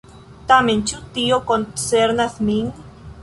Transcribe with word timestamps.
Tamen, 0.51 0.79
ĉu 0.91 1.01
tio 1.17 1.37
koncernas 1.51 2.39
min? 2.51 2.73